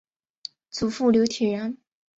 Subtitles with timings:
[0.71, 1.77] 祖父刘体仁。